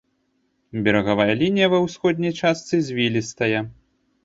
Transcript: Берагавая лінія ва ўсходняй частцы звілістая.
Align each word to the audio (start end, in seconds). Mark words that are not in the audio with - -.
Берагавая 0.87 1.27
лінія 1.43 1.67
ва 1.75 1.79
ўсходняй 1.85 2.33
частцы 2.41 2.83
звілістая. 2.91 3.59